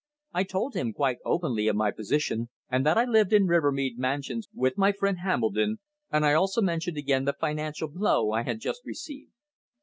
I 0.33 0.41
told 0.45 0.73
him 0.73 0.93
quite 0.93 1.19
openly 1.23 1.67
of 1.67 1.75
my 1.75 1.91
position, 1.91 2.49
and 2.71 2.83
that 2.87 2.97
I 2.97 3.05
lived 3.05 3.31
in 3.33 3.45
Rivermead 3.45 3.99
Mansions 3.99 4.47
with 4.51 4.75
my 4.75 4.91
friend 4.91 5.19
Hambledon; 5.19 5.77
and 6.11 6.25
I 6.25 6.33
also 6.33 6.59
mentioned 6.59 6.97
again 6.97 7.25
the 7.25 7.33
financial 7.33 7.87
blow 7.87 8.31
I 8.31 8.41
had 8.41 8.59
just 8.59 8.81
received. 8.83 9.29